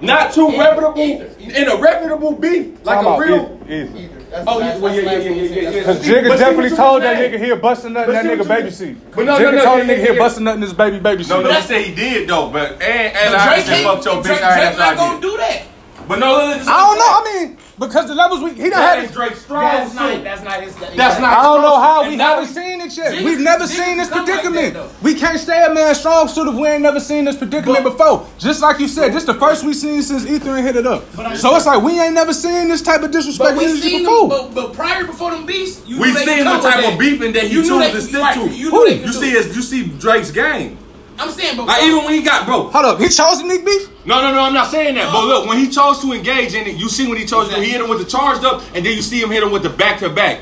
Not 0.00 0.32
too 0.34 0.48
reputable 0.58 0.98
Either. 1.00 1.30
in 1.38 1.68
a 1.68 1.76
reputable 1.76 2.32
beef, 2.32 2.84
like 2.84 2.96
Time 2.98 3.06
a 3.06 3.10
out. 3.10 3.18
real. 3.20 3.60
Easy, 3.66 3.74
easy. 3.74 4.04
Either. 4.04 4.20
That's 4.30 4.44
Oh, 4.48 4.58
the 4.58 4.64
yeah, 4.66 4.78
well, 4.78 4.94
yeah, 4.94 5.04
that's 5.04 5.24
yeah, 5.24 5.30
yeah, 5.30 5.42
yeah, 5.42 5.70
yeah, 5.70 5.84
Cause 5.84 6.00
Jigga 6.04 6.38
definitely 6.38 6.76
told 6.76 7.02
you 7.02 7.08
that 7.08 7.16
saying. 7.18 7.32
nigga 7.32 7.38
here 7.38 7.56
busting 7.56 7.92
nut 7.92 8.08
in 8.08 8.14
that 8.14 8.24
nigga 8.24 8.48
baby 8.48 8.70
seat. 8.70 8.96
But 9.14 9.24
no, 9.26 9.38
no, 9.38 9.44
Jigga 9.44 9.54
no, 9.54 9.64
told 9.64 9.78
yeah, 9.78 9.84
the 9.84 9.92
nigga 9.92 9.96
yeah, 9.98 10.04
here 10.04 10.12
yeah. 10.14 10.18
busting 10.18 10.44
nut 10.44 10.56
in 10.56 10.62
his 10.62 10.74
baby 10.74 10.98
baby 10.98 11.22
seat. 11.22 11.30
No, 11.30 11.40
no, 11.42 11.52
they 11.52 11.60
say 11.60 11.82
he 11.84 11.94
did 11.94 12.28
though, 12.28 12.50
but 12.50 12.72
and 12.82 12.82
and 13.16 13.34
I 13.36 13.54
Drake 13.54 13.66
said 13.66 13.84
can't. 13.84 14.04
your 14.04 14.14
bitch 14.16 14.22
Drake, 14.24 14.42
ass 14.42 14.54
Drake 14.56 14.66
after 14.66 14.78
not 14.80 14.96
gonna 14.96 15.20
do 15.20 15.36
that. 15.36 15.62
But 16.08 16.18
no, 16.18 16.38
no, 16.38 16.48
this 16.48 16.62
is 16.62 16.68
I 16.68 16.76
don't 16.78 16.98
know. 16.98 17.04
I 17.06 17.44
mean, 17.46 17.58
because 17.78 18.06
the 18.06 18.14
levels 18.14 18.40
we 18.40 18.50
he 18.50 18.70
done 18.70 18.70
That 18.70 18.96
had. 18.96 19.04
ain't 19.04 19.12
Drake's 19.12 19.40
strong 19.40 19.62
That's 19.64 19.90
suit. 19.90 20.00
not. 20.00 20.24
That's 20.24 20.42
not 20.44 20.60
his. 20.62 20.74
That's 20.76 21.20
not- 21.20 21.38
I 21.38 21.42
don't 21.42 21.62
know 21.62 21.78
how 21.80 22.08
we 22.08 22.16
haven't 22.16 22.46
seen 22.48 22.80
it 22.80 22.96
yet. 22.96 23.12
Jigga- 23.14 23.24
We've 23.24 23.40
never 23.40 23.64
Jigga 23.64 23.68
seen 23.68 23.96
this 23.98 24.08
come 24.08 24.18
like 24.24 24.26
predicament. 24.42 24.74
that, 24.74 25.02
we 25.02 25.14
can't 25.14 25.40
stay 25.40 25.64
a 25.64 25.74
man 25.74 25.94
strong 25.94 26.28
suit 26.28 26.46
if 26.48 26.54
we 26.54 26.68
ain't 26.68 26.82
never 26.82 27.00
seen 27.00 27.24
this 27.24 27.36
predicament 27.36 27.82
before. 27.82 28.26
Just 28.38 28.62
like 28.62 28.78
you 28.78 28.86
said, 28.88 29.12
this 29.12 29.24
the 29.24 29.34
first 29.34 29.64
we 29.64 29.72
seen 29.74 30.02
since 30.02 30.24
Ether 30.26 30.56
hit 30.58 30.76
it 30.76 30.86
up. 30.86 31.02
So 31.36 31.56
it's 31.56 31.66
like 31.66 31.82
we 31.82 31.98
ain't 32.00 32.14
never 32.14 32.32
seen 32.32 32.68
this 32.68 32.80
type 32.82 33.02
of 33.02 33.10
disrespect 33.10 33.56
we 33.58 33.66
seen 33.80 34.04
before. 34.04 34.28
them, 34.28 34.28
but, 34.28 34.54
but 34.54 34.72
prior 34.74 35.04
before 35.04 35.32
them 35.32 35.44
beasts, 35.44 35.82
you 35.86 35.98
We 35.98 36.12
knew 36.12 36.18
seen 36.18 36.44
could 36.44 36.46
the 36.46 36.60
type 36.60 36.92
of 36.92 36.98
beefing 36.98 37.32
that 37.32 37.44
he 37.44 37.54
You 37.54 37.62
knew 37.62 37.68
chose 37.68 37.80
they 37.80 37.90
to 37.92 38.00
stick 38.00 38.20
right, 38.22 38.34
to. 38.34 38.48
You 38.48 38.70
knew 38.70 38.84
they 38.88 38.98
could 38.98 39.06
You 39.06 39.12
see, 39.12 39.30
it. 39.32 39.46
you 39.56 39.62
see 39.62 39.84
Drake's 39.98 40.30
game. 40.30 40.78
I'm 41.18 41.30
saying, 41.30 41.56
but 41.56 41.66
Like 41.66 41.82
even 41.84 42.04
when 42.04 42.14
he 42.14 42.22
got 42.22 42.44
bro. 42.46 42.68
Hold 42.70 42.84
up, 42.84 42.98
he 43.00 43.08
chose 43.08 43.38
the 43.40 43.44
Nick 43.48 43.64
beef. 43.64 43.88
No, 44.06 44.20
no, 44.20 44.32
no, 44.32 44.40
I'm 44.42 44.52
not 44.52 44.70
saying 44.70 44.96
that. 44.96 45.10
But 45.12 45.24
look, 45.24 45.48
when 45.48 45.58
he 45.58 45.68
chose 45.70 46.00
to 46.00 46.12
engage 46.12 46.54
in 46.54 46.66
it, 46.66 46.76
you 46.76 46.88
see 46.88 47.08
when 47.08 47.16
he 47.16 47.24
chose 47.24 47.48
to, 47.48 47.60
he 47.60 47.70
hit 47.70 47.80
him 47.80 47.88
with 47.88 48.00
the 48.00 48.04
charged 48.04 48.44
up, 48.44 48.62
and 48.74 48.84
then 48.84 48.94
you 48.94 49.02
see 49.02 49.20
him 49.20 49.30
hit 49.30 49.42
him 49.42 49.50
with 49.50 49.62
the 49.62 49.70
back 49.70 50.00
to 50.00 50.10
back. 50.10 50.40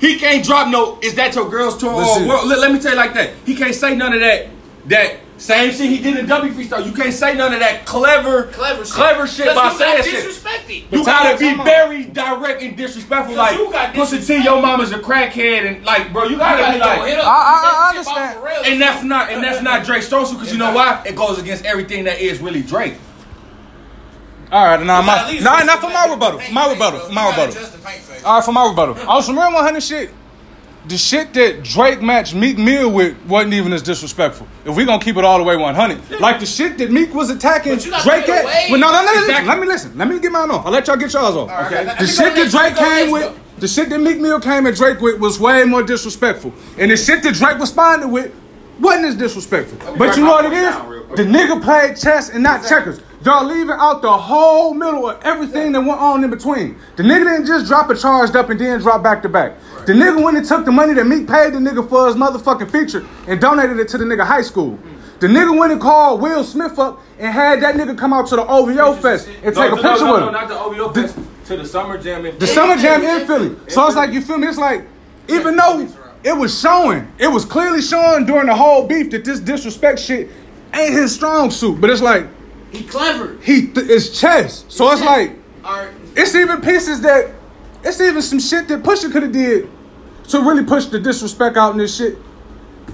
He 0.00 0.18
can't 0.18 0.44
drop 0.44 0.68
no. 0.68 0.98
Is 1.00 1.14
that 1.14 1.34
your 1.36 1.48
girl's 1.48 1.76
tour? 1.76 1.92
Or, 1.92 2.02
oh, 2.02 2.26
well, 2.26 2.46
let, 2.46 2.58
let 2.58 2.72
me 2.72 2.80
tell 2.80 2.90
you 2.90 2.96
like 2.96 3.14
that. 3.14 3.34
He 3.46 3.54
can't 3.54 3.74
say 3.74 3.94
none 3.94 4.12
of 4.12 4.20
that. 4.20 4.48
That 4.86 5.20
same 5.42 5.72
shit 5.72 5.90
he 5.90 5.98
did 5.98 6.16
in 6.18 6.26
W 6.26 6.52
Freestyle. 6.52 6.86
You 6.86 6.92
can't 6.92 7.12
say 7.12 7.34
none 7.34 7.52
of 7.52 7.58
that 7.60 7.84
clever, 7.84 8.44
clever 8.52 8.84
shit. 8.84 8.94
clever 8.94 9.26
shit 9.26 9.46
'Cause 9.46 9.56
by 9.56 9.70
you 9.72 9.78
saying 9.78 9.96
got 9.96 10.04
shit. 10.04 10.24
disrespected. 10.24 10.84
You 10.92 11.04
gotta 11.04 11.36
be 11.36 11.44
time 11.50 11.60
out. 11.60 11.66
very 11.66 12.04
direct 12.04 12.62
and 12.62 12.76
disrespectful. 12.76 13.34
'Cause 13.34 13.50
Like, 13.50 13.58
you 13.58 13.72
got 13.72 13.92
Pussy 13.94 14.18
T, 14.18 14.22
disrespected. 14.22 14.44
your 14.44 14.62
mama's 14.62 14.92
a 14.92 14.98
crackhead, 14.98 15.66
and 15.66 15.84
like, 15.84 16.12
bro, 16.12 16.24
you 16.24 16.30
You 16.30 16.36
gotta 16.38 16.58
gotta 16.62 16.72
be 16.74 16.78
like. 16.78 17.00
I- 17.00 17.26
I- 17.26 17.84
I 17.86 17.88
understand. 17.90 18.38
off 18.38 18.66
and 18.66 18.80
that's 18.80 19.02
not, 19.02 19.30
and 19.30 19.42
that's 19.42 19.62
not 19.62 19.84
Drake 19.84 20.02
strong 20.04 20.32
because 20.32 20.52
you 20.52 20.58
know 20.58 20.70
why? 20.72 21.00
It 21.04 21.16
goes 21.16 21.38
against 21.40 21.64
everything 21.64 22.04
that 22.04 22.20
is 22.20 22.38
really 22.40 22.62
Drake. 22.62 22.94
All 24.52 24.64
right, 24.64 24.80
now 24.82 25.00
my 25.02 25.38
nah, 25.40 25.62
not 25.64 25.80
for 25.80 25.88
my 25.88 26.06
rebuttal. 26.08 26.40
my 26.52 26.70
rebuttal. 26.70 27.00
My 27.10 27.30
rebuttal. 27.30 27.54
adjust 27.56 27.72
the 27.72 27.78
paint 27.78 28.02
face. 28.02 28.22
All 28.22 28.36
right, 28.36 28.44
for 28.44 28.52
my 28.52 28.68
rebuttal. 28.68 28.96
On 29.08 29.22
some 29.22 29.36
real 29.38 29.50
100 29.50 29.82
shit, 29.82 30.10
the 30.86 30.98
shit 30.98 31.32
that 31.34 31.62
Drake 31.62 32.02
matched 32.02 32.34
Meek 32.34 32.58
Mill 32.58 32.90
with 32.90 33.16
wasn't 33.26 33.54
even 33.54 33.72
as 33.72 33.82
disrespectful. 33.82 34.48
If 34.64 34.76
we 34.76 34.84
gonna 34.84 35.02
keep 35.02 35.16
it 35.16 35.24
all 35.24 35.38
the 35.38 35.44
way 35.44 35.56
100, 35.56 36.20
like 36.20 36.40
the 36.40 36.46
shit 36.46 36.78
that 36.78 36.90
Meek 36.90 37.14
was 37.14 37.30
attacking 37.30 37.74
But 37.74 37.84
you 37.84 37.90
gotta 37.92 38.08
Drake 38.08 38.28
at. 38.28 38.70
Well, 38.70 38.80
no, 38.80 38.90
no, 38.90 39.04
no. 39.04 39.20
Exactly. 39.20 39.48
Let 39.48 39.60
me 39.60 39.66
listen. 39.66 39.96
Let 39.96 40.08
me 40.08 40.18
get 40.18 40.32
mine 40.32 40.50
off. 40.50 40.66
I'll 40.66 40.72
let 40.72 40.86
y'all 40.88 40.96
get 40.96 41.12
y'all's 41.12 41.36
off. 41.36 41.50
right, 41.50 41.72
okay. 41.72 41.94
The 41.98 42.06
shit 42.06 42.34
that 42.34 42.50
Drake 42.50 42.54
let 42.54 42.72
me 42.72 42.78
go 42.78 42.84
came 42.84 43.10
with, 43.12 43.22
though. 43.22 43.60
the 43.60 43.68
shit 43.68 43.90
that 43.90 43.98
Meek 44.00 44.18
Mill 44.18 44.40
came 44.40 44.66
at 44.66 44.74
Drake 44.74 45.00
with 45.00 45.20
was 45.20 45.38
way 45.38 45.64
more 45.64 45.82
disrespectful, 45.82 46.52
and 46.78 46.90
the 46.90 46.96
shit 46.96 47.22
that 47.22 47.34
Drake 47.34 47.58
responded 47.58 48.08
with 48.08 48.34
wasn't 48.80 49.06
as 49.06 49.16
disrespectful. 49.16 49.96
But 49.96 50.16
you 50.16 50.24
know 50.24 50.32
what 50.32 50.44
it 50.46 50.52
is? 50.52 50.74
The 51.16 51.24
nigga 51.24 51.62
played 51.62 51.96
chess 51.96 52.30
and 52.30 52.42
not 52.42 52.66
checkers. 52.66 53.00
Y'all 53.24 53.44
leaving 53.44 53.76
out 53.78 54.02
the 54.02 54.10
whole 54.10 54.74
middle 54.74 55.08
of 55.08 55.22
everything 55.22 55.72
that 55.72 55.80
went 55.80 56.00
on 56.00 56.24
in 56.24 56.30
between. 56.30 56.76
The 56.96 57.04
nigga 57.04 57.24
didn't 57.24 57.46
just 57.46 57.66
drop 57.66 57.90
it 57.90 57.98
charged 58.00 58.34
up 58.34 58.50
and 58.50 58.58
then 58.58 58.80
drop 58.80 59.02
back 59.02 59.22
to 59.22 59.28
back. 59.28 59.56
The 59.86 59.92
nigga 59.92 60.22
went 60.22 60.36
and 60.36 60.46
took 60.46 60.64
the 60.64 60.72
money 60.72 60.94
that 60.94 61.04
Meek 61.06 61.28
paid 61.28 61.52
the 61.52 61.58
nigga 61.58 61.88
for 61.88 62.06
his 62.08 62.16
motherfucking 62.16 62.70
feature 62.70 63.06
and 63.28 63.40
donated 63.40 63.78
it 63.78 63.88
to 63.88 63.98
the 63.98 64.04
nigga 64.04 64.24
high 64.26 64.42
school. 64.42 64.76
Mm. 64.76 65.20
The 65.20 65.28
nigga 65.28 65.56
went 65.56 65.70
and 65.70 65.80
called 65.80 66.20
Will 66.20 66.42
Smith 66.42 66.76
up 66.80 67.00
and 67.16 67.32
had 67.32 67.62
that 67.62 67.76
nigga 67.76 67.96
come 67.96 68.12
out 68.12 68.26
to 68.28 68.36
the 68.36 68.44
OVO 68.44 68.94
Fest 68.94 69.28
and 69.44 69.54
take 69.54 69.70
a 69.70 69.76
picture 69.76 70.04
no, 70.04 70.12
with 70.14 70.20
no, 70.22 70.26
him. 70.26 70.32
not 70.32 70.48
the 70.48 70.58
OVO 70.58 70.92
Fest, 70.92 71.16
to 71.46 71.56
the 71.58 71.64
Summer 71.64 71.96
Jam. 71.96 72.26
in 72.26 72.36
The 72.40 72.46
Philly. 72.46 72.52
Summer 72.54 72.76
Jam 72.76 73.02
in 73.04 73.26
Philly. 73.28 73.56
So 73.68 73.86
it's 73.86 73.94
like 73.94 74.12
you 74.12 74.20
feel 74.20 74.38
me? 74.38 74.48
It's 74.48 74.58
like 74.58 74.84
even 75.28 75.54
though 75.54 75.88
it 76.24 76.36
was 76.36 76.58
showing, 76.58 77.10
it 77.18 77.28
was 77.28 77.44
clearly 77.44 77.82
showing 77.82 78.26
during 78.26 78.46
the 78.46 78.54
whole 78.54 78.86
beef 78.86 79.10
that 79.10 79.24
this 79.24 79.40
disrespect 79.40 79.98
shit 79.98 80.28
ain't 80.74 80.94
his 80.94 81.14
strong 81.14 81.50
suit. 81.50 81.80
But 81.80 81.90
it's 81.90 82.00
like 82.02 82.26
He 82.70 82.84
clever. 82.84 83.36
he 83.42 83.66
th- 83.68 83.88
it's 83.90 84.18
chess. 84.20 84.64
So 84.68 84.90
it's 84.92 85.02
like 85.02 85.32
Alright. 85.64 85.90
it's 86.16 86.34
even 86.34 86.60
pieces 86.60 87.00
that 87.02 87.30
it's 87.84 88.00
even 88.00 88.22
some 88.22 88.38
shit 88.40 88.68
that 88.68 88.82
Pusha 88.82 89.10
could 89.10 89.22
have 89.24 89.32
did 89.32 89.68
to 90.28 90.40
really 90.40 90.64
push 90.64 90.86
the 90.86 90.98
disrespect 91.00 91.56
out 91.56 91.72
in 91.72 91.78
this 91.78 91.96
shit 91.96 92.16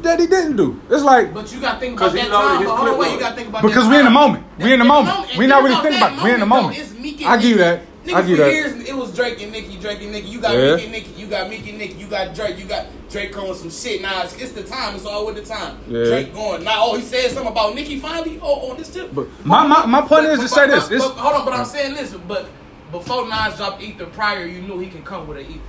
that 0.02 0.18
he 0.20 0.26
didn't 0.26 0.56
do. 0.56 0.80
It's 0.90 1.02
like 1.02 1.34
But 1.34 1.52
you 1.52 1.60
gotta 1.60 1.78
think 1.80 2.00
about 2.00 2.12
that 2.14 2.28
time. 2.28 2.58
his 2.60 2.68
But 2.68 2.76
hold 2.76 2.88
on, 2.90 2.98
wait, 2.98 3.12
you 3.12 3.20
gotta 3.20 3.36
think 3.36 3.48
about 3.48 3.62
because 3.62 3.84
that 3.84 3.90
we 3.90 3.98
in 3.98 4.04
the 4.04 4.10
moment. 4.10 4.44
We 4.58 4.72
in 4.72 4.78
the 4.78 4.84
That- 4.84 4.88
moment. 4.88 5.28
We 5.32 5.36
think 5.36 5.48
not 5.50 5.62
really 5.62 5.74
about 5.74 5.82
thinking 5.82 6.02
about 6.02 6.18
it. 6.18 6.24
We 6.24 6.32
in 6.34 6.40
the 6.40 6.46
moment. 6.46 6.78
It's 6.78 6.92
Meek 6.94 7.22
I 7.26 7.36
give 7.36 7.50
you 7.50 7.58
that. 7.58 7.80
Nigga, 8.08 8.14
I 8.14 8.22
for 8.22 8.36
that. 8.36 8.52
years 8.52 8.88
it 8.88 8.96
was 8.96 9.14
Drake 9.14 9.42
and 9.42 9.52
Nicki, 9.52 9.76
Drake 9.76 10.00
and 10.02 10.12
Nicki. 10.12 10.28
You 10.28 10.40
got 10.40 10.54
Yeah. 10.54 10.76
Meek 10.76 10.84
and 10.84 10.92
Nicki, 10.92 11.10
you 11.20 11.26
got 11.26 11.48
Meek 11.50 11.68
and 11.68 11.78
Nicki, 11.78 11.94
you 11.94 12.06
got 12.06 12.34
Drake, 12.34 12.58
you 12.58 12.64
got 12.64 12.86
Drake 13.10 13.32
calling 13.32 13.54
some 13.54 13.70
shit. 13.70 14.00
Now 14.02 14.22
it's, 14.22 14.34
it's 14.36 14.52
the 14.52 14.62
time. 14.62 14.94
It's 14.96 15.04
all 15.06 15.26
with 15.26 15.36
the 15.36 15.42
time. 15.44 15.78
Yeah. 15.86 16.04
Drake 16.04 16.32
going. 16.34 16.64
Now, 16.64 16.86
oh, 16.86 16.96
he 16.96 17.02
said 17.02 17.30
something 17.30 17.52
about 17.52 17.74
Nicki 17.74 17.98
finally. 17.98 18.38
Oh, 18.42 18.70
oh, 18.70 18.74
this 18.74 18.88
tip. 18.88 19.14
But 19.14 19.26
my- 19.44 19.66
my- 19.66 19.86
my 19.86 20.00
point 20.02 20.26
is 20.26 20.40
to 20.40 20.48
say 20.48 20.66
this. 20.68 20.88
But, 20.88 20.98
but- 20.98 21.10
hold 21.16 21.34
on, 21.34 21.44
but 21.44 21.54
I'm 21.54 21.64
saying 21.64 21.94
this. 21.94 22.12
But 22.14 22.48
before 22.92 23.28
Nas 23.28 23.56
dropped 23.56 23.82
Ether 23.82 24.06
prior, 24.06 24.46
you 24.46 24.62
knew 24.62 24.78
he 24.78 24.88
can 24.88 25.02
come 25.02 25.26
with 25.26 25.38
an 25.38 25.46
Ether. 25.46 25.60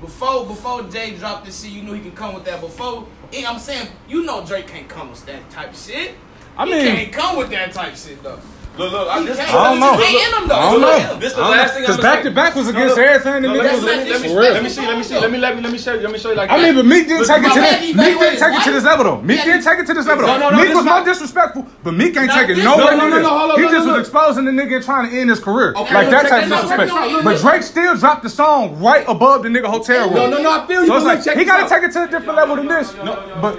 Before 0.00 0.44
before 0.44 0.82
Jay 0.82 1.14
dropped 1.16 1.46
this 1.46 1.62
shit, 1.62 1.72
you 1.72 1.82
knew 1.82 1.94
he 1.94 2.00
could 2.02 2.14
come 2.14 2.34
with 2.34 2.44
that. 2.44 2.60
Before, 2.60 3.06
I'm 3.46 3.58
saying, 3.58 3.88
you 4.08 4.24
know 4.24 4.44
Drake 4.44 4.66
can't 4.66 4.88
come 4.88 5.08
with 5.10 5.24
that 5.26 5.48
type 5.50 5.70
of 5.72 5.78
shit. 5.78 6.12
I 6.58 6.66
he 6.66 6.72
mean- 6.72 6.84
can't 6.96 7.12
come 7.12 7.36
with 7.38 7.50
that 7.50 7.72
type 7.72 7.96
shit 7.96 8.22
though. 8.22 8.38
Look, 8.76 8.90
look, 8.90 9.06
I, 9.08 9.20
He 9.20 9.26
this, 9.26 9.36
can't. 9.38 9.54
I 9.54 9.70
don't 9.70 9.78
know. 9.78 9.94
It 9.94 10.02
ain't 10.02 10.34
in 10.34 10.42
him 10.42 10.48
though. 10.48 10.54
I 10.58 10.70
don't 10.72 10.82
It's 10.82 10.82
know. 11.06 11.14
him. 11.14 11.20
This 11.20 11.32
the 11.34 11.42
last 11.42 11.74
thing 11.74 11.82
Because 11.84 11.96
back 11.98 12.18
gonna 12.26 12.30
to 12.30 12.34
back 12.34 12.54
was 12.56 12.64
No, 12.66 12.70
against 12.74 12.96
look. 12.96 13.06
everything 13.06 13.42
the 13.42 13.48
No, 13.48 13.54
niggas 13.54 13.62
let 13.62 13.70
me, 13.70 13.74
was 13.78 13.84
let 13.84 13.94
me, 13.94 14.10
let 14.10 14.22
me, 14.22 14.34
let 14.34 14.62
me 14.64 14.68
see, 14.68 14.82
let 14.82 14.96
me 14.98 15.02
see, 15.04 15.14
let 15.14 15.30
me 15.30 15.38
let 15.38 15.54
me 15.54 15.62
let 15.62 15.70
me 15.72 15.78
show 15.78 15.94
you, 15.94 16.00
let 16.00 16.10
me 16.10 16.18
show 16.18 16.30
you 16.30 16.34
like 16.34 16.50
I 16.50 16.58
mean, 16.58 16.74
but 16.74 16.84
Meek 16.84 17.06
didn't 17.06 17.26
take 17.28 17.38
it 17.46 17.54
to 17.54 17.60
my 17.60 17.70
this. 17.70 17.94
Meek 17.94 18.18
didn't 18.18 18.38
take 18.42 18.50
it 18.58 18.64
to 18.66 18.70
his 18.74 18.82
this 18.82 18.84
level 18.84 19.04
though. 19.04 19.22
Meek 19.22 19.44
didn't 19.44 19.62
take 19.62 19.78
it 19.78 19.86
to 19.86 19.94
this 19.94 20.06
level 20.10 20.26
though. 20.26 20.38
no, 20.38 20.50
no, 20.50 20.56
Meek 20.58 20.66
this 20.66 20.74
was 20.74 20.84
not- 20.84 21.06
more 21.06 21.06
disrespectful, 21.06 21.66
but 21.84 21.94
Meek 21.94 22.16
ain't 22.16 22.32
taking 22.32 22.56
this- 22.56 22.64
no 22.64 22.74
no, 22.74 22.86
way 22.86 22.96
no, 22.98 23.06
near 23.06 23.22
no, 23.22 23.46
this. 23.46 23.58
no, 23.58 23.62
He 23.62 23.70
just 23.70 23.86
was 23.86 23.98
exposing 24.00 24.44
the 24.44 24.50
nigga 24.50 24.74
and 24.74 24.84
trying 24.84 25.08
to 25.08 25.20
end 25.20 25.30
his 25.30 25.38
career. 25.38 25.70
Like 25.74 25.86
no, 25.86 26.10
that 26.10 26.26
type 26.28 26.42
of 26.42 26.48
this 26.50 26.60
disrespect. 26.62 26.90
check 26.90 27.04
this 27.06 27.14
out. 27.14 27.24
But 27.24 27.40
Drake 27.40 27.62
still 27.62 27.94
dropped 27.96 28.22
the 28.24 28.30
song 28.30 28.82
right 28.82 29.04
above 29.06 29.44
the 29.44 29.50
nigga 29.50 29.66
hotel 29.70 30.06
room. 30.10 30.14
No, 30.14 30.26
no, 30.30 30.42
no, 30.42 30.50
I 30.50 30.66
feel 30.66 30.80
you. 30.82 30.88
So 30.88 30.96
it's 30.96 31.06
like 31.26 31.38
he 31.38 31.44
gotta 31.44 31.68
take 31.68 31.84
it 31.84 31.92
to 31.92 32.02
a 32.02 32.08
different 32.08 32.34
level 32.34 32.56
than 32.56 32.66
this. 32.66 32.92
No, 32.96 33.14
But 33.40 33.54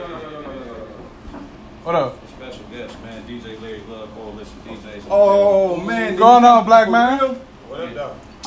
what 1.86 1.96
up? 1.96 2.18
Special 2.76 2.88
guest, 2.88 3.04
man. 3.04 3.24
DJ 3.24 3.62
Larry 3.62 3.82
Love 3.88 4.14
Coalition 4.14 4.54
DJs. 4.66 5.04
Oh 5.10 5.80
man, 5.80 6.16
going 6.16 6.44
on, 6.44 6.66
black 6.66 6.90
man? 6.90 7.40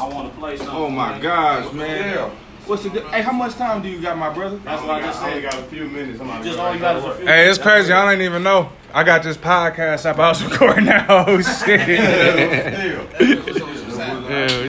I 0.00 0.08
want 0.08 0.32
to 0.32 0.38
play 0.38 0.56
something. 0.56 0.74
Oh 0.74 0.90
my 0.90 1.18
gosh, 1.18 1.72
man. 1.72 2.30
What's 2.66 2.82
the? 2.82 2.90
Hey, 3.08 3.22
how 3.22 3.32
much 3.32 3.54
time 3.54 3.80
do 3.82 3.88
you 3.88 4.00
got, 4.00 4.18
my 4.18 4.32
brother? 4.32 4.58
That's 4.58 4.82
what 4.82 4.96
I 4.96 5.00
just 5.00 5.22
I 5.22 5.30
only 5.30 5.42
said. 5.42 5.52
got 5.52 5.60
a 5.60 5.64
few 5.64 5.84
minutes. 5.88 6.20
I'm 6.20 6.44
Just 6.44 6.58
all 6.58 6.74
you 6.74 6.80
got 6.80 6.96
is 6.96 7.04
a 7.04 7.14
few. 7.14 7.26
Hey, 7.26 7.48
it's 7.48 7.58
crazy. 7.58 7.90
I 7.92 8.10
don't 8.12 8.20
even 8.22 8.42
know. 8.42 8.70
I 8.92 9.04
got 9.04 9.22
this 9.22 9.38
podcast 9.38 10.04
up. 10.04 10.18
I 10.18 10.28
was 10.28 10.42
recording 10.50 10.84
that 10.86 11.06
whole 11.08 11.38
shit. 11.38 11.80
Still. 11.80 13.06
That's 13.06 13.60
what 13.98 14.30
Yeah, 14.30 14.46